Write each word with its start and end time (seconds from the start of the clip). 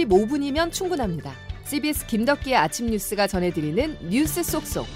45분이면 0.00 0.72
충분합니다. 0.72 1.32
CBS 1.64 2.06
김덕기의 2.06 2.56
아침 2.56 2.86
뉴스가 2.86 3.26
전해드리는 3.26 4.08
뉴스 4.08 4.42
속속. 4.42 4.86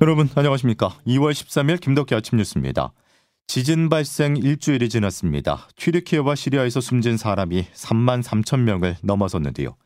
여러분 0.00 0.28
안녕하십니까? 0.34 0.88
2월 1.06 1.32
13일 1.32 1.80
김덕기 1.80 2.14
아침 2.14 2.38
뉴스입니다. 2.38 2.92
지진 3.46 3.88
발생 3.88 4.36
일주일이 4.36 4.88
지났습니다. 4.88 5.68
튀르키예와 5.76 6.34
시리아에서 6.34 6.80
숨진 6.80 7.16
사람이 7.16 7.66
3만 7.74 8.22
3천 8.22 8.60
명을 8.60 8.96
넘어섰는데요. 9.02 9.76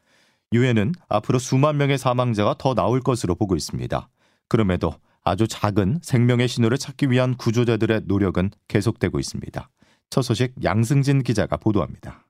유엔은 0.52 0.92
앞으로 1.08 1.38
수만 1.38 1.78
명의 1.78 1.98
사망자가 1.98 2.56
더 2.58 2.74
나올 2.74 3.00
것으로 3.00 3.34
보고 3.34 3.56
있습니다. 3.56 4.08
그럼에도 4.48 4.94
아주 5.24 5.48
작은 5.48 6.00
생명의 6.02 6.46
신호를 6.46 6.78
찾기 6.78 7.10
위한 7.10 7.34
구조자들의 7.36 8.02
노력은 8.04 8.50
계속되고 8.68 9.18
있습니다. 9.18 9.68
첫 10.10 10.22
소식 10.22 10.52
양승진 10.62 11.22
기자가 11.22 11.56
보도합니다. 11.56 12.24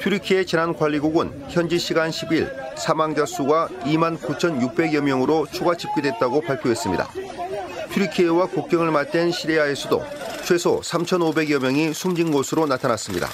튀르키예 0.00 0.44
재난관리국은 0.44 1.46
현지 1.48 1.78
시간 1.78 2.10
10일 2.10 2.76
사망자 2.76 3.26
수가 3.26 3.68
2만 3.82 4.18
9,600여 4.18 5.00
명으로 5.00 5.46
추가 5.52 5.76
집계됐다고 5.76 6.40
발표했습니다. 6.42 7.08
튀르키예와 7.90 8.46
국경을 8.46 8.90
맞댄 8.92 9.32
시리아에서도 9.32 10.02
최소 10.44 10.80
3,500여 10.80 11.60
명이 11.60 11.92
숨진 11.94 12.30
것으로 12.30 12.66
나타났습니다. 12.66 13.28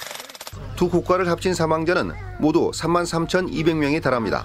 두 0.75 0.89
국가를 0.89 1.29
합친 1.29 1.53
사망자는 1.53 2.11
모두 2.39 2.71
3만 2.71 3.03
3,200명에 3.27 4.01
달합니다. 4.01 4.43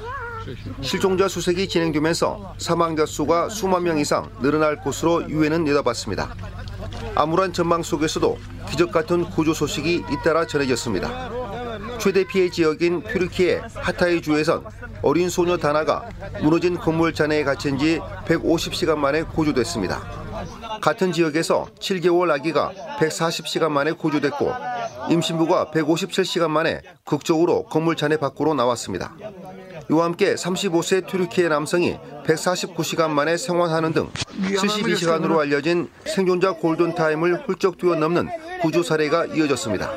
실종자 0.80 1.28
수색이 1.28 1.69
진행되면서 1.69 2.55
사망자 2.58 3.06
수가 3.06 3.48
수만 3.48 3.83
명 3.83 3.98
이상 3.98 4.30
늘어날 4.41 4.77
것으로 4.77 5.28
유엔은 5.28 5.64
내다봤습니다. 5.64 6.34
암울한 7.15 7.53
전망 7.53 7.83
속에서도 7.83 8.39
기적 8.69 8.93
같은 8.93 9.25
구조 9.25 9.53
소식이 9.53 10.05
잇따라 10.11 10.47
전해졌습니다. 10.47 11.31
최대 11.98 12.25
피해 12.25 12.48
지역인 12.48 13.03
튀르키예 13.03 13.61
하타이 13.75 14.23
주에선 14.23 14.64
어린 15.03 15.29
소녀 15.29 15.56
다나가 15.56 16.09
무너진 16.42 16.79
건물 16.79 17.12
잔해에 17.12 17.45
갇힌 17.45 17.79
지 17.79 18.01
150시간 18.27 18.97
만에 18.97 19.23
구조됐습니다. 19.23 20.01
같은 20.81 21.12
지역에서 21.12 21.67
7개월 21.79 22.31
아기가 22.31 22.73
140시간 22.98 23.70
만에 23.70 23.92
구조됐고 23.92 24.51
임신부가 25.11 25.70
157시간 25.73 26.48
만에 26.48 26.81
극적으로 27.05 27.64
건물 27.64 27.97
잔해 27.97 28.17
밖으로 28.17 28.55
나왔습니다. 28.55 29.14
이와 29.91 30.05
함께 30.05 30.34
35세 30.34 31.06
튀르키예 31.08 31.48
남성이 31.48 31.96
149시간 32.24 33.10
만에 33.10 33.36
생還하는 33.36 33.92
등 33.92 34.08
72시간으로 34.10 35.38
알려진 35.41 35.88
생존자 36.05 36.52
골든타임을 36.52 37.42
훌쩍 37.46 37.77
뛰어넘는 37.77 38.28
구조 38.62 38.84
사례가 38.84 39.27
이어졌습니다. 39.27 39.91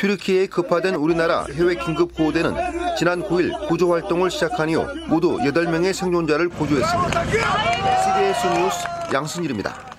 튀르키예에 0.00 0.46
급파된 0.46 0.94
우리나라 0.94 1.44
해외 1.52 1.74
긴급 1.74 2.14
구호대는 2.14 2.54
지난 2.98 3.22
9일 3.22 3.68
구조 3.68 3.92
활동을 3.92 4.30
시작한 4.30 4.70
이후 4.70 4.86
모두 5.08 5.36
8명의 5.38 5.92
생존자를 5.92 6.48
구조했습니다. 6.48 7.24
CBS 7.24 8.46
뉴스 8.58 8.78
양순일입니다. 9.12 9.92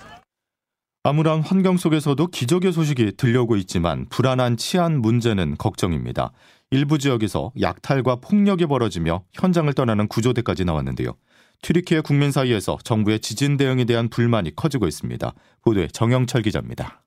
암울한 1.06 1.42
환경 1.42 1.76
속에서도 1.76 2.26
기적의 2.28 2.72
소식이 2.72 3.12
들려오고 3.18 3.56
있지만 3.56 4.06
불안한 4.08 4.56
치안 4.56 5.02
문제는 5.02 5.56
걱정입니다. 5.58 6.32
일부 6.74 6.98
지역에서 6.98 7.52
약탈과 7.60 8.16
폭력이 8.16 8.66
벌어지며 8.66 9.22
현장을 9.32 9.72
떠나는 9.74 10.08
구조대까지 10.08 10.64
나왔는데요. 10.64 11.14
튀르키예 11.62 12.00
국민 12.00 12.32
사이에서 12.32 12.78
정부의 12.82 13.20
지진 13.20 13.56
대응에 13.56 13.84
대한 13.84 14.08
불만이 14.08 14.56
커지고 14.56 14.88
있습니다. 14.88 15.34
보도에 15.62 15.86
정영철 15.86 16.42
기자입니다. 16.42 17.04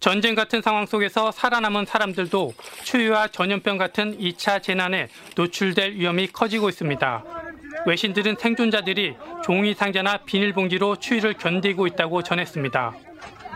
전쟁 0.00 0.34
같은 0.34 0.60
상황 0.60 0.84
속에서 0.84 1.32
살아남은 1.32 1.86
사람들도 1.86 2.52
추위와 2.84 3.28
전염병 3.28 3.78
같은 3.78 4.18
2차 4.18 4.62
재난에 4.62 5.08
노출될 5.34 5.94
위험이 5.94 6.26
커지고 6.26 6.68
있습니다. 6.68 7.24
외신들은 7.86 8.36
생존자들이 8.38 9.14
종이 9.42 9.72
상자나 9.72 10.18
비닐봉지로 10.26 10.96
추위를 10.96 11.38
견디고 11.38 11.86
있다고 11.86 12.22
전했습니다. 12.22 12.92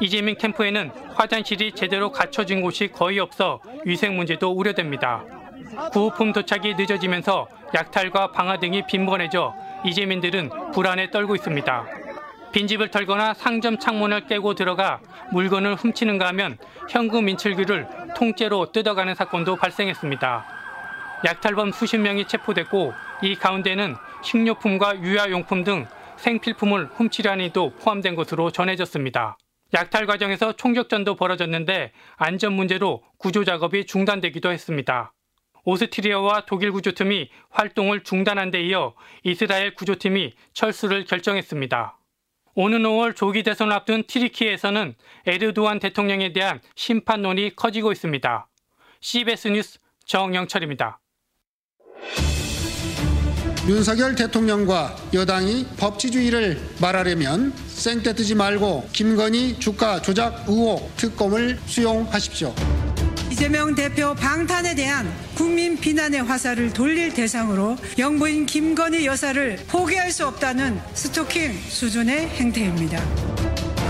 이재명 0.00 0.36
캠프에는 0.36 0.90
화장실이 1.16 1.72
제대로 1.72 2.10
갖춰진 2.10 2.62
곳이 2.62 2.88
거의 2.88 3.18
없어 3.18 3.60
위생 3.84 4.16
문제도 4.16 4.50
우려됩니다. 4.50 5.39
구호품 5.92 6.32
도착이 6.32 6.74
늦어지면서 6.74 7.48
약탈과 7.74 8.32
방화 8.32 8.58
등이 8.58 8.86
빈번해져 8.86 9.54
이재민들은 9.84 10.72
불안에 10.72 11.10
떨고 11.10 11.34
있습니다. 11.34 11.86
빈집을 12.52 12.90
털거나 12.90 13.34
상점 13.34 13.78
창문을 13.78 14.26
깨고 14.26 14.54
들어가 14.54 15.00
물건을 15.32 15.76
훔치는가 15.76 16.26
하면 16.28 16.58
현금 16.88 17.28
인출기를 17.28 17.88
통째로 18.16 18.72
뜯어가는 18.72 19.14
사건도 19.14 19.56
발생했습니다. 19.56 20.46
약탈범 21.24 21.72
수십 21.72 21.98
명이 21.98 22.26
체포됐고 22.26 22.92
이 23.22 23.36
가운데는 23.36 23.94
식료품과 24.22 25.00
유아용품 25.00 25.64
등 25.64 25.86
생필품을 26.16 26.86
훔치려는 26.94 27.44
이도 27.46 27.70
포함된 27.76 28.14
것으로 28.14 28.50
전해졌습니다. 28.50 29.38
약탈 29.72 30.06
과정에서 30.06 30.52
총격전도 30.54 31.14
벌어졌는데 31.14 31.92
안전 32.16 32.54
문제로 32.54 33.02
구조 33.18 33.44
작업이 33.44 33.86
중단되기도 33.86 34.50
했습니다. 34.50 35.12
오스트리아와 35.64 36.46
독일 36.46 36.72
구조팀이 36.72 37.30
활동을 37.50 38.02
중단한 38.02 38.50
데 38.50 38.62
이어 38.62 38.94
이스라엘 39.24 39.74
구조팀이 39.74 40.32
철수를 40.52 41.04
결정했습니다. 41.04 41.96
오는 42.54 42.82
5월 42.82 43.14
조기 43.14 43.42
대선을 43.42 43.72
앞둔 43.72 44.04
티리키에서는 44.06 44.94
에르도안 45.26 45.78
대통령에 45.78 46.32
대한 46.32 46.60
심판론이 46.74 47.54
커지고 47.56 47.92
있습니다. 47.92 48.48
CBS 49.00 49.48
뉴스 49.48 49.78
정영철입니다. 50.04 51.00
윤석열 53.68 54.14
대통령과 54.14 54.96
여당이 55.12 55.66
법치주의를 55.78 56.60
말하려면 56.80 57.52
생떼 57.68 58.14
뜨지 58.14 58.34
말고 58.34 58.88
김건희 58.92 59.60
주가 59.60 60.02
조작 60.02 60.44
의혹 60.48 60.96
특검을 60.96 61.58
수용하십시오. 61.66 62.54
이재명 63.40 63.74
대표 63.74 64.14
방탄에 64.14 64.74
대한 64.74 65.10
국민 65.34 65.74
비난의 65.80 66.24
화살을 66.24 66.74
돌릴 66.74 67.14
대상으로 67.14 67.74
영부인 67.96 68.44
김건희 68.44 69.06
여사를 69.06 69.60
포기할 69.66 70.12
수 70.12 70.26
없다는 70.26 70.78
스토킹 70.92 71.50
수준의 71.50 72.28
행태입니다. 72.28 73.02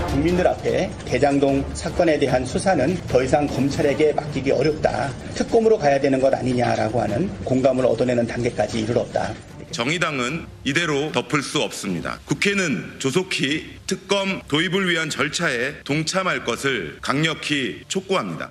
국민들 0.07 0.47
앞에 0.47 0.89
대장동 1.03 1.69
사건에 1.73 2.17
대한 2.17 2.45
수사는 2.45 2.95
더 3.09 3.21
이상 3.21 3.45
검찰에게 3.45 4.13
맡기기 4.13 4.51
어렵다. 4.51 5.11
특검으로 5.35 5.77
가야 5.77 5.99
되는 5.99 6.21
것 6.21 6.33
아니냐라고 6.33 7.01
하는 7.01 7.29
공감을 7.43 7.85
얻어내는 7.85 8.27
단계까지 8.27 8.79
이르렀다. 8.79 9.33
정의당은 9.71 10.45
이대로 10.63 11.11
덮을 11.11 11.43
수 11.43 11.61
없습니다. 11.61 12.21
국회는 12.23 12.99
조속히 12.99 13.75
특검 13.85 14.41
도입을 14.47 14.89
위한 14.89 15.09
절차에 15.09 15.81
동참할 15.83 16.45
것을 16.45 16.99
강력히 17.01 17.81
촉구합니다. 17.89 18.49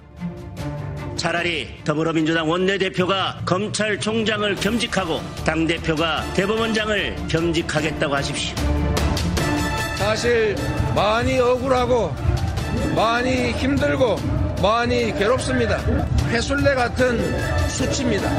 차라리 1.21 1.69
더불어민주당 1.85 2.49
원내대표가 2.49 3.43
검찰총장을 3.45 4.55
겸직하고 4.55 5.21
당대표가 5.45 6.25
대법원장을 6.33 7.29
겸직하겠다고 7.29 8.15
하십시오. 8.15 8.57
사실 9.99 10.57
많이 10.97 11.39
억울하고 11.39 12.15
많이 12.97 13.51
힘들고 13.51 14.17
많이 14.63 15.13
괴롭습니다. 15.13 15.77
해술래 16.31 16.75
같은 16.75 17.69
수치입니다. 17.69 18.31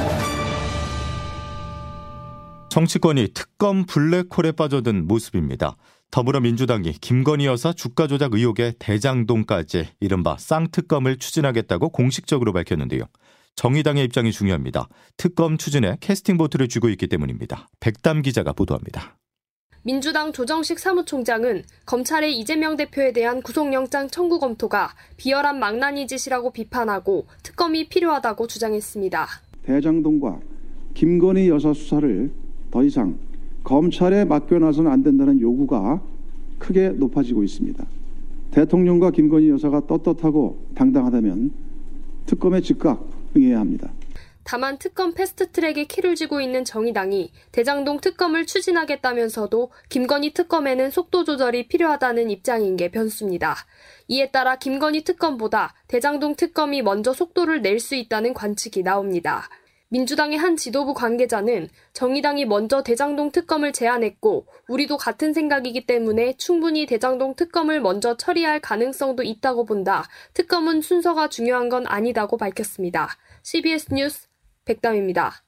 정치권이 2.69 3.27
특검 3.35 3.85
블랙홀에 3.85 4.53
빠져든 4.53 5.05
모습입니다. 5.05 5.75
더불어민주당이 6.11 6.91
김건희 6.99 7.45
여사 7.45 7.71
주가 7.71 8.05
조작 8.05 8.33
의혹의 8.33 8.73
대장동까지 8.79 9.87
이른바 10.01 10.35
쌍특검을 10.37 11.17
추진하겠다고 11.17 11.89
공식적으로 11.89 12.51
밝혔는데요. 12.51 13.05
정의당의 13.55 14.03
입장이 14.05 14.33
중요합니다. 14.33 14.89
특검 15.15 15.57
추진에 15.57 15.95
캐스팅 16.01 16.37
보트를 16.37 16.67
쥐고 16.67 16.89
있기 16.89 17.07
때문입니다. 17.07 17.69
백담 17.79 18.21
기자가 18.21 18.51
보도합니다. 18.51 19.17
민주당 19.83 20.33
조정식 20.33 20.79
사무총장은 20.79 21.63
검찰의 21.85 22.37
이재명 22.37 22.75
대표에 22.75 23.13
대한 23.13 23.41
구속영장 23.41 24.09
청구 24.09 24.39
검토가 24.39 24.93
비열한 25.15 25.59
망나니 25.59 26.07
짓이라고 26.07 26.51
비판하고 26.51 27.25
특검이 27.41 27.87
필요하다고 27.87 28.47
주장했습니다. 28.47 29.27
대장동과 29.63 30.39
김건희 30.93 31.47
여사 31.47 31.73
수사를 31.73 32.31
더 32.69 32.83
이상 32.83 33.17
검찰에 33.63 34.25
맡겨놔서는 34.25 34.91
안 34.91 35.03
된다는 35.03 35.39
요구가 35.39 36.01
크게 36.59 36.89
높아지고 36.89 37.43
있습니다. 37.43 37.85
대통령과 38.51 39.11
김건희 39.11 39.49
여사가 39.49 39.87
떳떳하고 39.87 40.59
당당하다면 40.75 41.51
특검에 42.25 42.61
즉각 42.61 43.05
응해야 43.35 43.59
합니다. 43.59 43.91
다만 44.43 44.77
특검 44.79 45.13
패스트트랙에 45.13 45.85
키를 45.85 46.15
쥐고 46.15 46.41
있는 46.41 46.65
정의당이 46.65 47.31
대장동 47.51 48.01
특검을 48.01 48.45
추진하겠다면서도 48.47 49.69
김건희 49.89 50.33
특검에는 50.33 50.89
속도 50.89 51.23
조절이 51.23 51.67
필요하다는 51.67 52.29
입장인 52.31 52.75
게 52.75 52.89
변수입니다. 52.89 53.55
이에 54.07 54.31
따라 54.31 54.57
김건희 54.57 55.03
특검보다 55.03 55.75
대장동 55.87 56.35
특검이 56.35 56.81
먼저 56.81 57.13
속도를 57.13 57.61
낼 57.61 57.79
수 57.79 57.95
있다는 57.95 58.33
관측이 58.33 58.83
나옵니다. 58.83 59.47
민주당의 59.93 60.37
한 60.37 60.55
지도부 60.55 60.93
관계자는 60.93 61.67
정의당이 61.91 62.45
먼저 62.45 62.81
대장동 62.81 63.31
특검을 63.31 63.73
제안했고 63.73 64.45
우리도 64.69 64.95
같은 64.95 65.33
생각이기 65.33 65.85
때문에 65.85 66.37
충분히 66.37 66.85
대장동 66.85 67.35
특검을 67.35 67.81
먼저 67.81 68.15
처리할 68.15 68.61
가능성도 68.61 69.23
있다고 69.23 69.65
본다. 69.65 70.07
특검은 70.33 70.79
순서가 70.79 71.27
중요한 71.27 71.67
건 71.67 71.85
아니다고 71.87 72.37
밝혔습니다. 72.37 73.09
CBS 73.43 73.93
뉴스 73.93 74.29
백담입니다. 74.63 75.43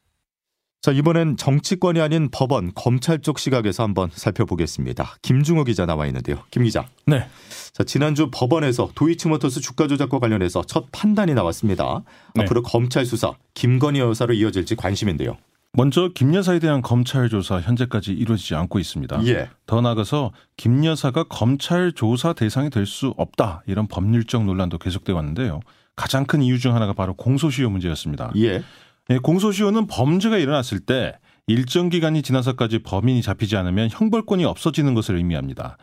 자, 0.84 0.92
이번엔 0.92 1.38
정치권이 1.38 2.02
아닌 2.02 2.28
법원, 2.30 2.74
검찰 2.76 3.20
쪽 3.22 3.40
시각에서 3.40 3.84
한번 3.84 4.10
살펴보겠습니다. 4.12 5.16
김중호 5.22 5.64
기자 5.64 5.86
나와 5.86 6.08
있는데요. 6.08 6.40
김 6.52 6.64
기자. 6.66 6.86
네. 7.06 7.26
자, 7.72 7.86
지난주 7.86 8.28
법원에서 8.30 8.90
도이치모터스 8.94 9.62
주가 9.62 9.88
조작과 9.88 10.20
관련해서 10.20 10.62
첫 10.68 10.88
판단이 10.92 11.36
나왔습니다. 11.36 12.04
네. 12.36 12.44
앞으로 12.44 12.64
검찰 12.64 13.06
수사 13.06 13.32
김건희 13.54 14.02
여사로 14.02 14.34
이어질지 14.34 14.76
관심인데요. 14.76 15.38
먼저 15.72 16.10
김 16.14 16.36
여사에 16.36 16.60
대한 16.60 16.82
검찰 16.82 17.30
조사 17.30 17.62
현재까지 17.62 18.12
이루어지지 18.12 18.54
않고 18.54 18.78
있습니다. 18.78 19.26
예. 19.28 19.50
더 19.66 19.80
나아가서 19.80 20.34
김 20.58 20.84
여사가 20.84 21.24
검찰 21.30 21.94
조사 21.94 22.34
대상이 22.34 22.70
될 22.70 22.86
수 22.86 23.14
없다 23.16 23.64
이런 23.68 23.88
법률적 23.88 24.44
논란도 24.44 24.80
계속돼 24.80 25.14
왔는데요. 25.14 25.62
가장 25.96 26.26
큰 26.26 26.42
이유 26.42 26.60
중 26.60 26.76
하나가 26.76 26.92
바로 26.92 27.14
공소시효 27.14 27.70
문제였습니다. 27.70 28.34
예. 28.36 28.62
예, 29.10 29.18
공소시효는 29.18 29.88
범죄가 29.88 30.38
일어났을 30.38 30.80
때 30.80 31.14
일정 31.48 31.90
기간이 31.90 32.22
지나서까지 32.22 32.80
범인이 32.80 33.22
잡히지 33.22 33.58
않으면 33.58 33.90
형벌권이 33.92 34.46
없어지는 34.46 34.94
것을 34.94 35.18
의미합니다. 35.18 35.78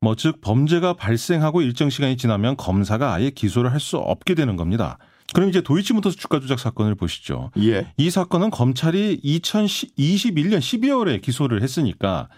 뭐 0.00 0.14
즉 0.14 0.40
범죄가 0.40 0.94
발생하고 0.94 1.60
일정 1.62 1.90
시간이 1.90 2.16
지나면 2.16 2.56
검사가 2.56 3.12
아예 3.12 3.30
기소를 3.30 3.72
할 3.72 3.80
수 3.80 3.98
없게 3.98 4.34
되는 4.34 4.56
겁니다. 4.56 4.98
그럼 5.34 5.48
이제 5.50 5.60
도이치모터스 5.60 6.16
주가 6.16 6.40
조작 6.40 6.58
사건을 6.58 6.94
보시죠. 6.94 7.50
예. 7.58 7.86
이 7.96 8.10
사건은 8.10 8.50
검찰이 8.50 9.20
2021년 9.22 10.58
12월에 10.58 11.20
기소를 11.22 11.62
했으니까 11.62 12.28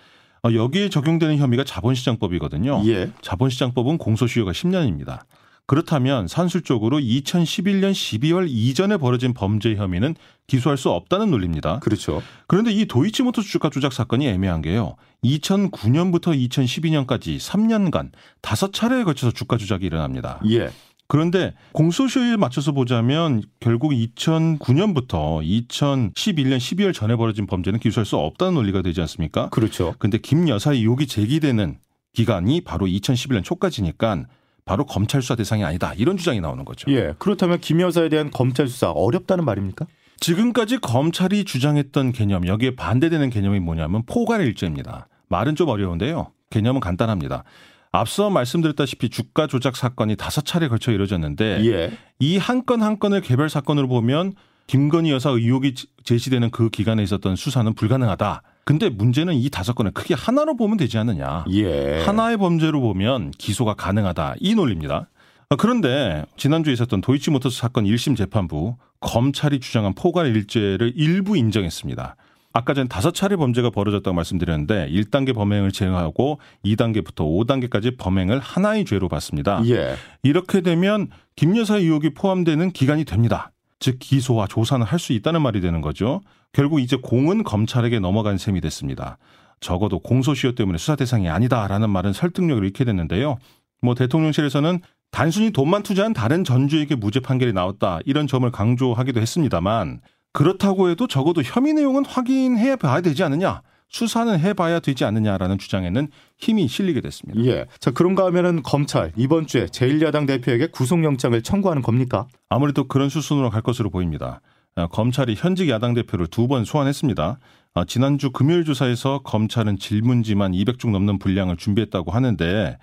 어, 0.44 0.52
여기에 0.52 0.88
적용되는 0.88 1.38
혐의가 1.38 1.62
자본시장법이거든요. 1.64 2.82
예. 2.86 3.10
자본시장법은 3.22 3.98
공소시효가 3.98 4.52
10년입니다. 4.52 5.20
그렇다면 5.66 6.28
산술적으로 6.28 6.98
2011년 6.98 7.92
12월 7.92 8.46
이전에 8.48 8.96
벌어진 8.96 9.32
범죄 9.32 9.74
혐의는 9.74 10.14
기소할 10.46 10.76
수 10.76 10.90
없다는 10.90 11.30
논리입니다. 11.30 11.78
그렇죠. 11.78 12.22
그런데 12.46 12.72
이 12.72 12.86
도이치모터스 12.86 13.48
주가 13.48 13.70
조작 13.70 13.92
사건이 13.92 14.26
애매한 14.26 14.60
게요. 14.60 14.96
2009년부터 15.24 16.36
2012년까지 16.48 17.38
3년간 17.38 18.10
다섯 18.40 18.72
차례에 18.72 19.04
걸쳐서 19.04 19.32
주가 19.32 19.56
조작이 19.56 19.86
일어납니다. 19.86 20.40
예. 20.50 20.70
그런데 21.06 21.54
공소시효에 21.72 22.36
맞춰서 22.36 22.72
보자면 22.72 23.42
결국 23.60 23.92
2009년부터 23.92 25.42
2011년 25.42 26.56
12월 26.56 26.94
전에 26.94 27.16
벌어진 27.16 27.46
범죄는 27.46 27.80
기소할 27.80 28.06
수 28.06 28.16
없다는 28.16 28.54
논리가 28.54 28.82
되지 28.82 29.00
않습니까? 29.02 29.50
그렇죠. 29.50 29.94
근데 29.98 30.18
김 30.18 30.48
여사의 30.48 30.80
의혹이 30.80 31.06
제기되는 31.06 31.78
기간이 32.14 32.62
바로 32.62 32.86
2011년 32.86 33.44
초까지니까 33.44 34.24
바로 34.64 34.86
검찰 34.86 35.22
수사 35.22 35.34
대상이 35.34 35.64
아니다. 35.64 35.92
이런 35.94 36.16
주장이 36.16 36.40
나오는 36.40 36.64
거죠. 36.64 36.90
예. 36.92 37.14
그렇다면 37.18 37.60
김 37.60 37.80
여사에 37.80 38.08
대한 38.08 38.30
검찰 38.30 38.68
수사 38.68 38.90
어렵다는 38.90 39.44
말입니까? 39.44 39.86
지금까지 40.20 40.78
검찰이 40.78 41.44
주장했던 41.44 42.12
개념, 42.12 42.46
여기에 42.46 42.76
반대되는 42.76 43.30
개념이 43.30 43.58
뭐냐면 43.58 44.04
포괄일죄입니다. 44.06 45.08
말은 45.28 45.56
좀 45.56 45.68
어려운데요. 45.68 46.30
개념은 46.50 46.80
간단합니다. 46.80 47.42
앞서 47.90 48.30
말씀드렸다시피 48.30 49.10
주가 49.10 49.46
조작 49.46 49.76
사건이 49.76 50.16
다섯 50.16 50.44
차례 50.44 50.68
걸쳐 50.68 50.92
이루어졌는데 50.92 51.64
예. 51.64 51.92
이한건한 52.20 53.00
건을 53.00 53.20
개별 53.20 53.50
사건으로 53.50 53.88
보면 53.88 54.34
김건희 54.68 55.10
여사 55.10 55.30
의혹이 55.30 55.74
제시되는 56.04 56.50
그 56.50 56.70
기간에 56.70 57.02
있었던 57.02 57.36
수사는 57.36 57.74
불가능하다. 57.74 58.42
근데 58.64 58.88
문제는 58.88 59.34
이 59.34 59.50
다섯 59.50 59.74
건을 59.74 59.90
크게 59.92 60.14
하나로 60.14 60.56
보면 60.56 60.76
되지 60.76 60.98
않느냐. 60.98 61.44
예. 61.50 62.02
하나의 62.04 62.36
범죄로 62.36 62.80
보면 62.80 63.32
기소가 63.32 63.74
가능하다. 63.74 64.36
이 64.40 64.54
논리입니다. 64.54 65.08
아, 65.50 65.56
그런데 65.56 66.24
지난주에 66.36 66.72
있었던 66.72 67.00
도이치모터스 67.00 67.58
사건 67.58 67.84
1심 67.84 68.16
재판부 68.16 68.76
검찰이 69.00 69.60
주장한 69.60 69.94
포괄 69.94 70.34
일죄를 70.34 70.92
일부 70.96 71.36
인정했습니다. 71.36 72.16
아까 72.54 72.74
전 72.74 72.86
다섯 72.86 73.14
차례 73.14 73.36
범죄가 73.36 73.70
벌어졌다고 73.70 74.14
말씀드렸는데 74.14 74.88
1단계 74.90 75.34
범행을 75.34 75.72
제외하고 75.72 76.38
2단계부터 76.64 77.16
5단계까지 77.20 77.98
범행을 77.98 78.38
하나의 78.38 78.84
죄로 78.84 79.08
봤습니다. 79.08 79.62
예. 79.66 79.96
이렇게 80.22 80.60
되면 80.60 81.08
김 81.34 81.56
여사의 81.56 81.84
의혹이 81.84 82.14
포함되는 82.14 82.70
기간이 82.72 83.04
됩니다. 83.04 83.52
즉 83.82 83.96
기소와 83.98 84.46
조사는 84.46 84.86
할 84.86 84.98
수 84.98 85.12
있다는 85.12 85.42
말이 85.42 85.60
되는 85.60 85.80
거죠. 85.80 86.20
결국 86.52 86.80
이제 86.80 86.96
공은 86.96 87.42
검찰에게 87.42 87.98
넘어간 87.98 88.38
셈이 88.38 88.60
됐습니다. 88.60 89.18
적어도 89.58 89.98
공소시효 89.98 90.54
때문에 90.54 90.78
수사 90.78 90.94
대상이 90.94 91.28
아니다라는 91.28 91.90
말은 91.90 92.12
설득력을 92.12 92.64
잃게 92.64 92.84
됐는데요. 92.84 93.38
뭐 93.80 93.96
대통령실에서는 93.96 94.80
단순히 95.10 95.50
돈만 95.50 95.82
투자한 95.82 96.12
다른 96.12 96.44
전주에게 96.44 96.94
무죄 96.94 97.18
판결이 97.18 97.52
나왔다 97.52 97.98
이런 98.04 98.28
점을 98.28 98.48
강조하기도 98.48 99.20
했습니다만 99.20 100.00
그렇다고 100.32 100.88
해도 100.88 101.08
적어도 101.08 101.42
혐의 101.42 101.74
내용은 101.74 102.04
확인해 102.06 102.76
봐야 102.76 103.00
되지 103.00 103.24
않느냐 103.24 103.62
수사는 103.96 104.38
해봐야 104.40 104.80
되지 104.80 105.04
않느냐라는 105.04 105.58
주장에는 105.58 106.08
힘이 106.38 106.66
실리게 106.66 107.02
됐습니다. 107.02 107.44
예. 107.44 107.66
자, 107.78 107.90
그런가 107.90 108.24
하면은 108.26 108.62
검찰 108.62 109.12
이번 109.16 109.46
주에 109.46 109.66
제1야당 109.66 110.26
대표에게 110.26 110.68
구속영장을 110.68 111.40
청구하는 111.42 111.82
겁니까? 111.82 112.26
아무래도 112.48 112.88
그런 112.88 113.10
수순으로 113.10 113.50
갈 113.50 113.60
것으로 113.60 113.90
보입니다. 113.90 114.40
어, 114.74 114.86
검찰이 114.88 115.34
현직 115.36 115.68
야당 115.68 115.92
대표를 115.92 116.26
두 116.26 116.48
번 116.48 116.64
소환했습니다. 116.64 117.38
어, 117.74 117.84
지난주 117.84 118.30
금요일 118.30 118.64
조사에서 118.64 119.20
검찰은 119.24 119.78
질문지만 119.78 120.52
200쪽 120.52 120.90
넘는 120.90 121.18
분량을 121.18 121.58
준비했다고 121.58 122.10
하는데 122.10 122.78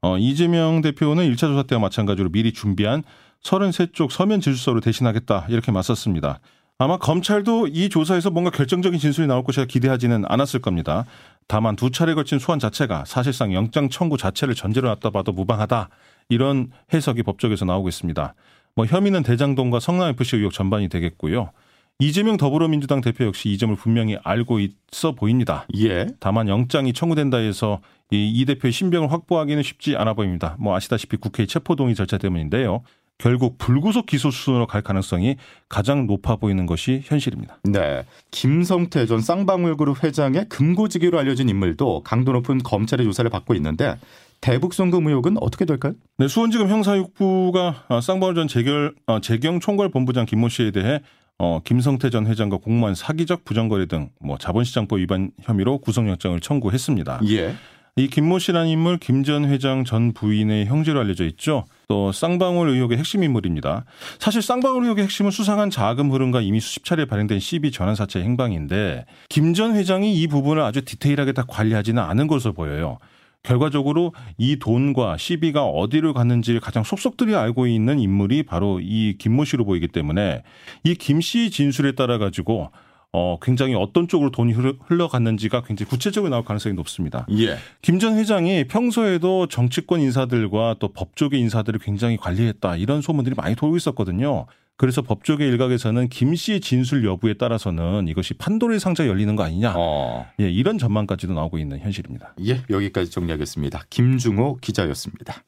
어, 0.00 0.16
이재명 0.18 0.80
대표는 0.80 1.30
1차 1.30 1.40
조사 1.40 1.62
때와 1.62 1.80
마찬가지로 1.82 2.30
미리 2.30 2.52
준비한 2.54 3.02
33쪽 3.42 4.10
서면 4.10 4.40
질서로 4.40 4.80
대신하겠다 4.80 5.46
이렇게 5.50 5.70
맞섰습니다. 5.72 6.40
아마 6.78 6.96
검찰도 6.98 7.68
이 7.68 7.88
조사에서 7.88 8.30
뭔가 8.30 8.50
결정적인 8.50 8.98
진술이 8.98 9.28
나올 9.28 9.44
것이라 9.44 9.66
기대하지는 9.66 10.24
않았을 10.26 10.60
겁니다. 10.60 11.04
다만 11.46 11.76
두 11.76 11.90
차례 11.90 12.14
걸친 12.14 12.38
소환 12.38 12.58
자체가 12.58 13.04
사실상 13.06 13.54
영장 13.54 13.88
청구 13.88 14.16
자체를 14.16 14.54
전제로 14.54 14.88
놨다 14.88 15.10
봐도 15.10 15.32
무방하다 15.32 15.88
이런 16.30 16.70
해석이 16.92 17.22
법적에서 17.22 17.64
나오고 17.64 17.88
있습니다. 17.88 18.34
뭐 18.74 18.86
혐의는 18.86 19.22
대장동과 19.22 19.78
성남FC 19.78 20.36
의혹 20.36 20.52
전반이 20.52 20.88
되겠고요. 20.88 21.50
이재명 22.00 22.36
더불어민주당 22.36 23.00
대표 23.00 23.24
역시 23.24 23.50
이 23.50 23.56
점을 23.56 23.74
분명히 23.76 24.16
알고 24.24 24.58
있어 24.58 25.12
보입니다. 25.12 25.66
예. 25.76 26.08
다만 26.18 26.48
영장이 26.48 26.92
청구된다 26.92 27.36
해서 27.36 27.80
이, 28.10 28.32
이 28.34 28.44
대표의 28.46 28.72
신병을 28.72 29.12
확보하기는 29.12 29.62
쉽지 29.62 29.96
않아 29.96 30.14
보입니다. 30.14 30.56
뭐 30.58 30.74
아시다시피 30.74 31.18
국회 31.18 31.46
체포동의 31.46 31.94
절차 31.94 32.18
때문인데요. 32.18 32.82
결국 33.18 33.58
불구속 33.58 34.06
기소 34.06 34.30
수순으로 34.30 34.66
갈 34.66 34.82
가능성이 34.82 35.36
가장 35.68 36.06
높아 36.06 36.36
보이는 36.36 36.66
것이 36.66 37.00
현실입니다. 37.04 37.58
네. 37.64 38.04
김성태 38.30 39.06
전 39.06 39.20
쌍방울그룹 39.20 40.02
회장의 40.04 40.48
금고지기로 40.48 41.18
알려진 41.18 41.48
인물도 41.48 42.02
강도 42.02 42.32
높은 42.32 42.58
검찰의 42.58 43.06
조사를 43.06 43.30
받고 43.30 43.54
있는데 43.54 43.96
대북송금 44.40 45.06
의혹은 45.06 45.36
어떻게 45.40 45.64
될까요? 45.64 45.94
네, 46.18 46.28
수원지검 46.28 46.68
형사육부가 46.68 47.84
어, 47.88 48.00
쌍방울 48.00 48.34
전 48.34 48.48
재결, 48.48 48.94
어, 49.06 49.20
재경 49.20 49.60
총괄본부장 49.60 50.26
김모 50.26 50.48
씨에 50.48 50.70
대해 50.70 51.00
어, 51.38 51.60
김성태 51.64 52.10
전 52.10 52.26
회장과 52.26 52.58
공무원 52.58 52.94
사기적 52.94 53.44
부정거래 53.44 53.86
등 53.86 54.10
뭐 54.20 54.38
자본시장법 54.38 54.98
위반 55.00 55.30
혐의로 55.42 55.78
구속영장을 55.78 56.38
청구했습니다. 56.40 57.20
예. 57.28 57.54
이 57.96 58.08
김모 58.08 58.40
씨라는 58.40 58.68
인물 58.68 58.98
김 58.98 59.22
전 59.22 59.44
회장 59.44 59.84
전 59.84 60.12
부인의 60.12 60.66
형제로 60.66 60.98
알려져 60.98 61.24
있죠. 61.26 61.64
또 61.86 62.10
쌍방울 62.10 62.68
의혹의 62.68 62.98
핵심 62.98 63.22
인물입니다. 63.22 63.84
사실 64.18 64.42
쌍방울 64.42 64.82
의혹의 64.82 65.04
핵심은 65.04 65.30
수상한 65.30 65.70
자금 65.70 66.10
흐름과 66.10 66.40
이미 66.40 66.58
수십 66.58 66.84
차례 66.84 67.04
발행된 67.04 67.38
CB 67.38 67.70
전환사채 67.70 68.18
행방인데 68.20 69.06
김 69.28 69.54
전 69.54 69.76
회장이 69.76 70.12
이 70.20 70.26
부분을 70.26 70.60
아주 70.62 70.84
디테일하게 70.84 71.32
다 71.32 71.44
관리하지는 71.46 72.02
않은 72.02 72.26
것으로 72.26 72.52
보여요. 72.52 72.98
결과적으로 73.44 74.12
이 74.38 74.58
돈과 74.58 75.16
CB가 75.16 75.64
어디로 75.64 76.14
갔는지를 76.14 76.58
가장 76.58 76.82
속속들이 76.82 77.36
알고 77.36 77.68
있는 77.68 78.00
인물이 78.00 78.42
바로 78.42 78.80
이 78.82 79.14
김모 79.18 79.44
씨로 79.44 79.64
보이기 79.64 79.86
때문에 79.86 80.42
이 80.82 80.94
김 80.96 81.20
씨 81.20 81.48
진술에 81.50 81.92
따라 81.92 82.18
가지고 82.18 82.72
어, 83.16 83.38
굉장히 83.40 83.76
어떤 83.76 84.08
쪽으로 84.08 84.32
돈이 84.32 84.52
흘러갔는지가 84.52 85.62
굉장히 85.62 85.88
구체적으로 85.88 86.30
나올 86.30 86.44
가능성이 86.44 86.74
높습니다. 86.74 87.24
예. 87.30 87.56
김전 87.80 88.18
회장이 88.18 88.64
평소에도 88.64 89.46
정치권 89.46 90.00
인사들과 90.00 90.74
또 90.80 90.88
법조계 90.88 91.38
인사들을 91.38 91.78
굉장히 91.78 92.16
관리했다 92.16 92.74
이런 92.74 93.02
소문들이 93.02 93.36
많이 93.36 93.54
돌고 93.54 93.76
있었거든요. 93.76 94.46
그래서 94.76 95.00
법조계 95.02 95.46
일각에서는 95.46 96.08
김 96.08 96.34
씨의 96.34 96.60
진술 96.60 97.04
여부에 97.04 97.34
따라서는 97.34 98.08
이것이 98.08 98.34
판도의 98.34 98.80
상자 98.80 99.06
열리는 99.06 99.36
거 99.36 99.44
아니냐. 99.44 99.74
어. 99.76 100.26
예, 100.40 100.50
이런 100.50 100.78
전망까지도 100.78 101.34
나오고 101.34 101.58
있는 101.58 101.78
현실입니다. 101.78 102.34
예, 102.44 102.62
여기까지 102.68 103.12
정리하겠습니다. 103.12 103.84
김중호 103.90 104.58
기자였습니다. 104.60 105.44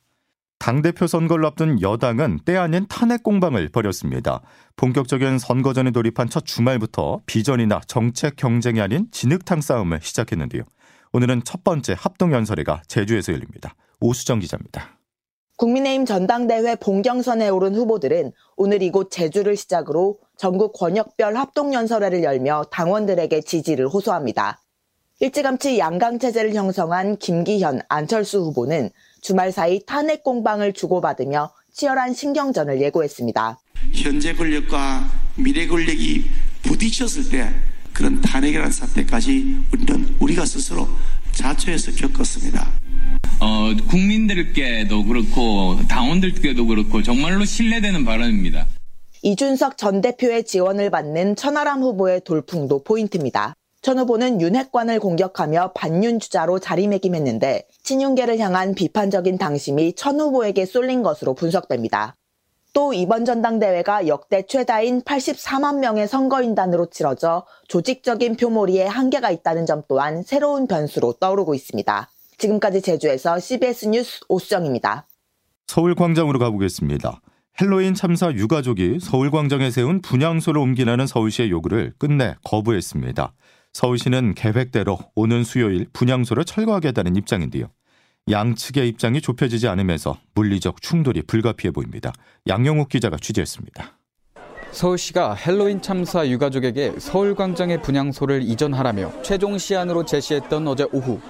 당대표 0.66 1.06
선거를 1.06 1.46
앞둔 1.46 1.80
여당은 1.80 2.40
때 2.44 2.56
아닌 2.56 2.86
탄핵 2.88 3.22
공방을 3.22 3.68
벌였습니다. 3.68 4.42
본격적인 4.74 5.38
선거전에 5.38 5.92
돌입한 5.92 6.28
첫 6.28 6.44
주말부터 6.44 7.20
비전이나 7.24 7.82
정책 7.86 8.34
경쟁이 8.34 8.80
아닌 8.80 9.06
진흙탕 9.12 9.60
싸움을 9.60 10.00
시작했는데요. 10.02 10.64
오늘은 11.12 11.42
첫 11.44 11.62
번째 11.62 11.94
합동연설회가 11.96 12.82
제주에서 12.88 13.32
열립니다. 13.32 13.76
오수정 14.00 14.40
기자입니다. 14.40 14.98
국민의힘 15.56 16.04
전당대회 16.04 16.74
본경선에 16.74 17.48
오른 17.48 17.76
후보들은 17.76 18.32
오늘 18.56 18.82
이곳 18.82 19.12
제주를 19.12 19.56
시작으로 19.56 20.18
전국 20.36 20.72
권역별 20.72 21.36
합동연설회를 21.36 22.24
열며 22.24 22.64
당원들에게 22.72 23.40
지지를 23.42 23.86
호소합니다. 23.86 24.60
일찌감치 25.18 25.78
양강체제를 25.78 26.54
형성한 26.54 27.16
김기현, 27.16 27.80
안철수 27.88 28.40
후보는 28.40 28.90
주말 29.26 29.50
사이 29.50 29.80
탄핵 29.84 30.22
공방을 30.22 30.72
주고받으며 30.72 31.50
치열한 31.72 32.14
신경전을 32.14 32.80
예고했습니다. 32.80 33.58
현재 33.92 34.32
권력과 34.32 35.10
미래 35.34 35.66
권력이 35.66 36.30
부딪혔을 36.62 37.28
때 37.30 37.52
그런 37.92 38.20
탄핵이라는 38.20 38.70
사태까지 38.70 39.64
우리는 39.72 40.14
우리가 40.20 40.46
스스로 40.46 40.86
자초해서 41.32 41.90
겪었습니다. 41.90 42.70
어, 43.40 43.74
국민들께도 43.88 45.04
그렇고 45.04 45.76
당원들께도 45.88 46.64
그렇고 46.64 47.02
정말로 47.02 47.44
신뢰되는 47.44 48.04
발언입니다. 48.04 48.68
이준석 49.22 49.76
전 49.76 50.02
대표의 50.02 50.44
지원을 50.44 50.90
받는 50.90 51.34
천하람 51.34 51.82
후보의 51.82 52.20
돌풍도 52.20 52.84
포인트입니다. 52.84 53.56
천 53.86 54.00
후보는 54.00 54.40
윤핵관을 54.40 54.98
공격하며 54.98 55.70
반윤 55.76 56.18
주자로 56.18 56.58
자리매김했는데 56.58 57.68
친윤계를 57.84 58.36
향한 58.40 58.74
비판적인 58.74 59.38
당심이 59.38 59.94
천 59.94 60.18
후보에게 60.18 60.66
쏠린 60.66 61.04
것으로 61.04 61.34
분석됩니다. 61.34 62.16
또 62.72 62.92
이번 62.92 63.24
전당대회가 63.24 64.08
역대 64.08 64.44
최다인 64.44 65.02
84만 65.02 65.78
명의 65.78 66.08
선거인단으로 66.08 66.86
치러져 66.86 67.46
조직적인 67.68 68.34
표몰이에 68.34 68.86
한계가 68.86 69.30
있다는 69.30 69.66
점 69.66 69.84
또한 69.86 70.24
새로운 70.24 70.66
변수로 70.66 71.12
떠오르고 71.20 71.54
있습니다. 71.54 72.10
지금까지 72.38 72.82
제주에서 72.82 73.38
CBS 73.38 73.86
뉴스 73.86 74.18
오수정입니다. 74.28 75.06
서울광장으로 75.68 76.40
가보겠습니다. 76.40 77.20
헬로윈 77.60 77.94
참사 77.94 78.32
유가족이 78.32 78.98
서울광장에 79.00 79.70
세운 79.70 80.02
분향소를 80.02 80.60
옮기라는 80.60 81.06
서울시의 81.06 81.52
요구를 81.52 81.94
끝내 81.98 82.34
거부했습니다. 82.42 83.32
서울시는 83.76 84.34
계획대로 84.34 84.98
오는 85.14 85.44
수요일 85.44 85.86
분향소를 85.92 86.46
철거하겠다는 86.46 87.14
입장인데요. 87.16 87.66
양측의 88.30 88.88
입장이 88.88 89.20
좁혀지지 89.20 89.68
않으면서 89.68 90.16
물리적 90.34 90.80
충돌이 90.80 91.20
불가피해 91.26 91.72
보입니다. 91.72 92.14
양영욱 92.48 92.88
기자가 92.88 93.18
취재했습니다. 93.18 93.98
서울시가 94.72 95.34
헬로윈 95.34 95.82
참사 95.82 96.26
유가족에게 96.26 96.94
서울광장의 96.98 97.82
분향소를 97.82 98.40
이전하라며 98.44 99.22
최종 99.22 99.58
시안으로 99.58 100.06
제시했던 100.06 100.66
어제 100.66 100.86
오후 100.90 101.20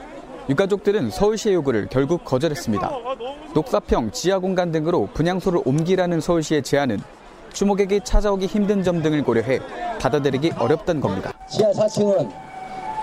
유가족들은 0.49 1.11
서울시의 1.11 1.57
요구를 1.57 1.89
결국 1.91 2.25
거절했습니다. 2.25 2.91
녹사평, 3.55 4.13
지하공간 4.13 4.71
등으로 4.71 5.09
분향소를 5.15 5.63
옮기라는 5.65 6.21
서울시의 6.21 6.63
제안은 6.63 7.01
주목객이 7.53 8.03
찾아오기 8.05 8.47
힘든 8.47 8.85
점 8.85 9.03
등을 9.03 9.25
고려해 9.25 9.59
받아들이기 9.99 10.53
어렵다는 10.57 11.01
겁니다. 11.01 11.36
지하 11.49 11.71
4층은 11.71 12.29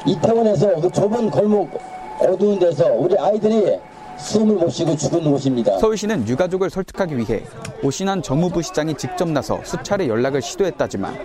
이태원에서 0.06 0.82
그 0.82 0.92
좁은 0.92 1.30
골목 1.30 1.80
어두운 2.20 2.60
데서 2.60 2.92
우리 2.94 3.18
아이들이 3.18 3.78
숨을 4.18 4.56
못 4.56 4.70
쉬고 4.70 4.96
죽은 4.96 5.24
곳입니다. 5.24 5.78
서울시는 5.80 6.28
유가족을 6.28 6.70
설득하기 6.70 7.18
위해 7.18 7.44
오신환 7.82 8.22
정무부 8.22 8.62
시장이 8.62 8.96
직접 8.96 9.28
나서 9.30 9.60
수차례 9.64 10.08
연락을 10.08 10.42
시도했다지만 10.42 11.18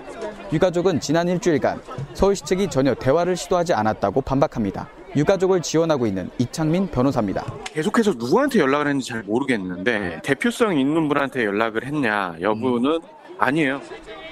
유가족은 0.53 1.01
지난 1.01 1.29
일주일간 1.29 1.83
서울시 2.15 2.43
측이 2.45 2.71
전혀 2.71 2.95
대화를 2.95 3.37
시도하지 3.37 3.75
않았다고 3.75 4.23
반박합니다. 4.23 4.89
유가족을 5.17 5.63
지원하고 5.63 6.07
있는 6.07 6.31
이창민 6.39 6.87
변호사입니다. 6.89 7.45
계속해서 7.65 8.13
누구한테 8.13 8.59
연락을 8.61 8.87
했는지 8.89 9.09
잘 9.09 9.23
모르겠는데 9.23 10.21
대표성 10.23 10.79
있는 10.79 11.09
분한테 11.09 11.45
연락을 11.45 11.85
했냐 11.85 12.37
여부는 12.41 12.93
음. 12.93 13.18
아니에요. 13.39 13.81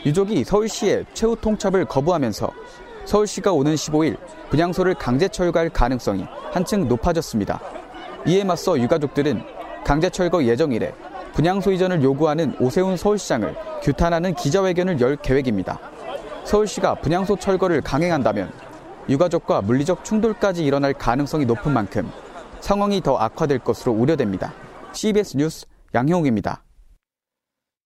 유족이 0.04 0.44
서울시의 0.44 1.06
최후 1.14 1.36
통첩을 1.40 1.84
거부하면서 1.86 2.50
서울시가 3.04 3.52
오는 3.52 3.74
15일 3.74 4.16
분향소를 4.50 4.94
강제 4.94 5.28
철거할 5.28 5.68
가능성이 5.68 6.26
한층 6.52 6.88
높아졌습니다. 6.88 7.60
이에 8.26 8.44
맞서 8.44 8.78
유가족들은 8.78 9.42
강제 9.84 10.10
철거 10.10 10.44
예정일에 10.44 10.92
분향소 11.32 11.72
이전을 11.72 12.02
요구하는 12.02 12.56
오세훈 12.58 12.96
서울시장을 12.96 13.54
규탄하는 13.82 14.34
기자회견을 14.34 15.00
열 15.00 15.16
계획입니다. 15.16 15.78
서울시가 16.44 16.96
분향소 16.96 17.36
철거를 17.36 17.80
강행한다면 17.80 18.50
유가족과 19.08 19.62
물리적 19.62 20.04
충돌까지 20.04 20.64
일어날 20.64 20.92
가능성이 20.92 21.44
높은 21.44 21.72
만큼 21.72 22.10
상황이 22.60 23.00
더 23.00 23.16
악화될 23.16 23.60
것으로 23.60 23.92
우려됩니다. 23.92 24.52
CBS 24.92 25.36
뉴스 25.36 25.66
양형욱입니다. 25.94 26.65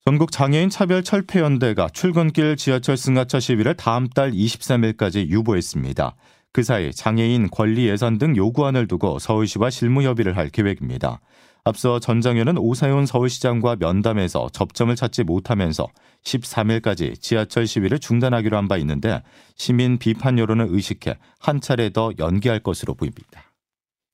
전국 0.07 0.33
장애인 0.33 0.71
차별 0.71 1.05
철폐연대가 1.05 1.89
출근길 1.91 2.57
지하철 2.57 2.97
승하차 2.97 3.39
시위를 3.39 3.75
다음 3.75 4.09
달 4.09 4.33
23일까지 4.33 5.29
유보했습니다. 5.29 6.17
그 6.53 6.63
사이 6.63 6.91
장애인 6.91 7.51
권리 7.51 7.87
예산 7.87 8.17
등 8.17 8.35
요구안을 8.35 8.89
두고 8.89 9.19
서울시와 9.19 9.69
실무 9.69 10.03
협의를 10.03 10.37
할 10.37 10.49
계획입니다. 10.49 11.21
앞서 11.65 12.01
전 12.01 12.23
장현은 12.23 12.57
오사훈 12.57 13.05
서울시장과 13.05 13.77
면담에서 13.79 14.49
접점을 14.55 14.97
찾지 14.97 15.25
못하면서 15.25 15.87
13일까지 16.25 17.21
지하철 17.21 17.67
시위를 17.67 17.99
중단하기로 17.99 18.57
한 18.57 18.69
바 18.69 18.79
있는데 18.79 19.23
시민 19.57 19.99
비판 19.99 20.39
여론을 20.39 20.69
의식해 20.71 21.19
한 21.39 21.61
차례 21.61 21.91
더 21.91 22.11
연기할 22.19 22.61
것으로 22.61 22.95
보입니다. 22.95 23.50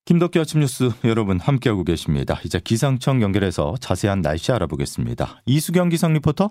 김덕기 0.06 0.38
아침 0.38 0.60
뉴스 0.60 0.90
여러분 1.04 1.40
함께하고 1.40 1.82
계십니다. 1.82 2.40
이제 2.44 2.60
기상청 2.62 3.20
연결해서 3.22 3.74
자세한 3.80 4.22
날씨 4.22 4.52
알아보겠습니다. 4.52 5.42
이수경 5.46 5.88
기상 5.88 6.12
리포터. 6.12 6.50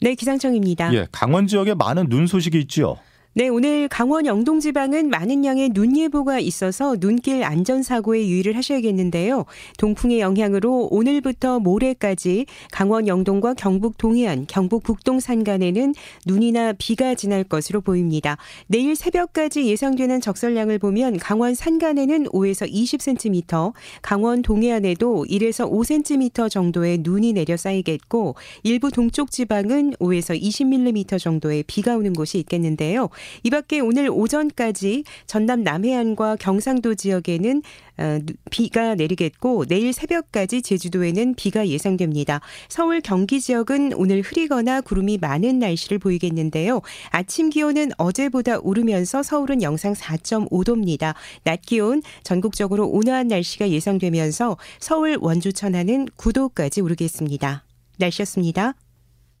네, 0.00 0.14
기상청입니다. 0.14 0.94
예, 0.94 1.06
강원 1.12 1.46
지역에 1.46 1.74
많은 1.74 2.08
눈 2.08 2.26
소식이 2.26 2.58
있죠. 2.60 2.96
네, 3.38 3.48
오늘 3.48 3.86
강원 3.88 4.24
영동 4.24 4.60
지방은 4.60 5.10
많은 5.10 5.44
양의 5.44 5.68
눈 5.74 5.94
예보가 5.94 6.38
있어서 6.38 6.96
눈길 6.96 7.44
안전 7.44 7.82
사고에 7.82 8.26
유의를 8.26 8.56
하셔야겠는데요. 8.56 9.44
동풍의 9.76 10.20
영향으로 10.20 10.88
오늘부터 10.90 11.60
모레까지 11.60 12.46
강원 12.72 13.06
영동과 13.06 13.52
경북 13.52 13.98
동해안, 13.98 14.46
경북 14.48 14.84
북동 14.84 15.20
산간에는 15.20 15.94
눈이나 16.24 16.72
비가 16.78 17.14
지날 17.14 17.44
것으로 17.44 17.82
보입니다. 17.82 18.38
내일 18.68 18.96
새벽까지 18.96 19.66
예상되는 19.66 20.22
적설량을 20.22 20.78
보면 20.78 21.18
강원 21.18 21.54
산간에는 21.54 22.28
5에서 22.28 22.72
20cm, 22.72 23.74
강원 24.00 24.40
동해안에도 24.40 25.26
1에서 25.28 25.70
5cm 25.70 26.48
정도의 26.48 27.00
눈이 27.02 27.34
내려 27.34 27.58
쌓이겠고 27.58 28.34
일부 28.62 28.90
동쪽 28.90 29.30
지방은 29.30 29.92
5에서 30.00 30.40
20mm 30.40 31.20
정도의 31.20 31.64
비가 31.64 31.96
오는 31.96 32.14
곳이 32.14 32.38
있겠는데요. 32.38 33.10
이 33.42 33.50
밖에 33.50 33.80
오늘 33.80 34.08
오전까지 34.10 35.04
전남 35.26 35.62
남해안과 35.62 36.36
경상도 36.36 36.94
지역에는 36.94 37.62
어, 37.98 38.18
비가 38.50 38.94
내리겠고 38.94 39.64
내일 39.66 39.92
새벽까지 39.92 40.62
제주도에는 40.62 41.34
비가 41.34 41.66
예상됩니다. 41.66 42.40
서울 42.68 43.00
경기 43.00 43.40
지역은 43.40 43.94
오늘 43.94 44.20
흐리거나 44.20 44.82
구름이 44.82 45.18
많은 45.18 45.58
날씨를 45.58 45.98
보이겠는데요. 45.98 46.82
아침 47.10 47.50
기온은 47.50 47.90
어제보다 47.96 48.58
오르면서 48.58 49.22
서울은 49.22 49.62
영상 49.62 49.94
4.5도입니다. 49.94 51.14
낮 51.44 51.62
기온 51.62 52.02
전국적으로 52.22 52.86
온화한 52.88 53.28
날씨가 53.28 53.70
예상되면서 53.70 54.56
서울 54.78 55.16
원주 55.20 55.52
천안은 55.52 56.06
9도까지 56.16 56.84
오르겠습니다. 56.84 57.64
날씨였습니다. 57.98 58.74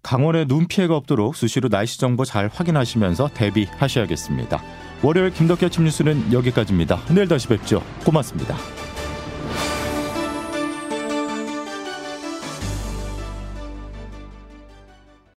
강원에 0.06 0.44
눈 0.44 0.68
피해가 0.68 0.94
없도록 0.94 1.34
수시로 1.34 1.68
날씨 1.68 1.98
정보 1.98 2.24
잘 2.24 2.48
확인하시면서 2.54 3.30
대비하셔야겠습니다. 3.34 4.62
월요일 5.02 5.32
김덕기 5.32 5.66
아침 5.66 5.82
뉴스는 5.82 6.32
여기까지입니다. 6.32 7.00
내일 7.10 7.26
다시 7.26 7.48
뵙죠. 7.48 7.82
고맙습니다. 8.04 8.56